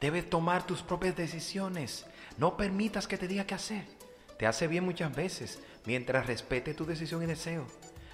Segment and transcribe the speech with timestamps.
[0.00, 2.04] Debes tomar tus propias decisiones.
[2.36, 3.86] No permitas que te diga qué hacer.
[4.38, 7.66] Te hace bien muchas veces mientras respete tu decisión y deseo.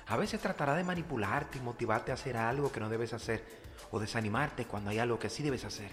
[0.07, 3.45] A veces tratará de manipularte y motivarte a hacer algo que no debes hacer
[3.91, 5.91] o desanimarte cuando hay algo que sí debes hacer.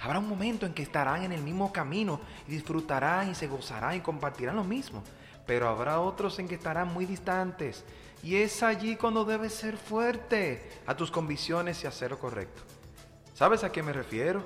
[0.00, 3.96] Habrá un momento en que estarán en el mismo camino y disfrutarán y se gozarán
[3.96, 5.02] y compartirán lo mismo,
[5.46, 7.84] pero habrá otros en que estarán muy distantes
[8.22, 12.62] y es allí cuando debes ser fuerte a tus convicciones y hacer lo correcto.
[13.32, 14.42] ¿Sabes a qué me refiero?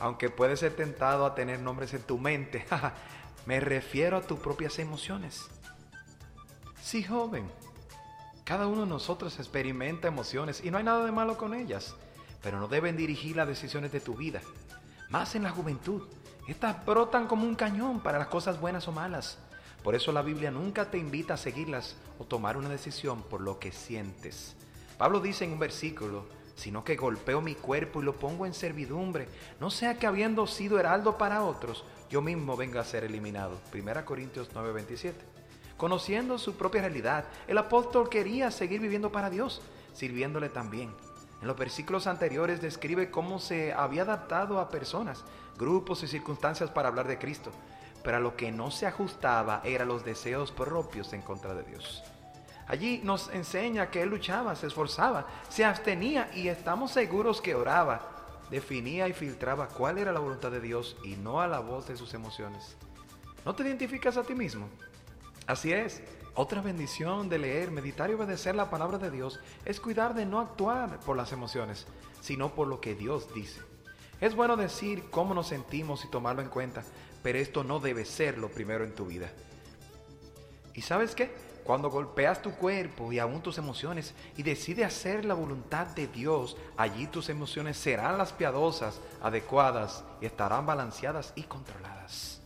[0.00, 2.66] Aunque puedes ser tentado a tener nombres en tu mente,
[3.46, 5.48] me refiero a tus propias emociones.
[6.82, 7.48] Sí, joven,
[8.44, 11.94] cada uno de nosotros experimenta emociones y no hay nada de malo con ellas,
[12.42, 14.40] pero no deben dirigir las decisiones de tu vida.
[15.10, 16.08] Más en la juventud,
[16.48, 19.38] estas brotan como un cañón para las cosas buenas o malas.
[19.84, 23.58] Por eso la Biblia nunca te invita a seguirlas o tomar una decisión por lo
[23.58, 24.56] que sientes.
[24.98, 26.26] Pablo dice en un versículo,
[26.60, 29.28] sino que golpeo mi cuerpo y lo pongo en servidumbre,
[29.60, 33.58] no sea que habiendo sido heraldo para otros, yo mismo venga a ser eliminado.
[33.72, 35.14] 1 Corintios 9:27.
[35.78, 39.62] Conociendo su propia realidad, el apóstol quería seguir viviendo para Dios,
[39.94, 40.92] sirviéndole también.
[41.40, 45.24] En los versículos anteriores describe cómo se había adaptado a personas,
[45.56, 47.52] grupos y circunstancias para hablar de Cristo,
[48.04, 52.04] pero a lo que no se ajustaba eran los deseos propios en contra de Dios.
[52.70, 58.00] Allí nos enseña que él luchaba, se esforzaba, se abstenía y estamos seguros que oraba,
[58.48, 61.96] definía y filtraba cuál era la voluntad de Dios y no a la voz de
[61.96, 62.76] sus emociones.
[63.44, 64.68] ¿No te identificas a ti mismo?
[65.48, 66.00] Así es.
[66.34, 70.38] Otra bendición de leer, meditar y obedecer la palabra de Dios es cuidar de no
[70.38, 71.88] actuar por las emociones,
[72.20, 73.60] sino por lo que Dios dice.
[74.20, 76.84] Es bueno decir cómo nos sentimos y tomarlo en cuenta,
[77.20, 79.28] pero esto no debe ser lo primero en tu vida.
[80.72, 81.49] ¿Y sabes qué?
[81.64, 86.56] Cuando golpeas tu cuerpo y aún tus emociones y decides hacer la voluntad de Dios,
[86.76, 92.40] allí tus emociones serán las piadosas, adecuadas y estarán balanceadas y controladas.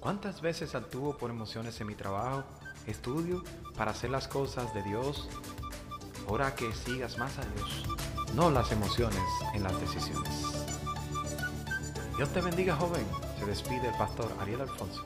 [0.00, 2.44] ¿Cuántas veces actúo por emociones en mi trabajo,
[2.86, 3.42] estudio,
[3.76, 5.28] para hacer las cosas de Dios?
[6.28, 7.84] Ahora que sigas más a Dios,
[8.34, 9.22] no las emociones
[9.54, 10.30] en las decisiones.
[12.16, 13.06] Dios te bendiga joven,
[13.38, 15.04] se despide el pastor Ariel Alfonso.